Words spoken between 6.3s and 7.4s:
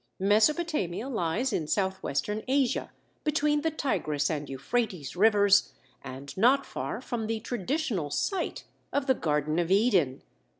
not far from the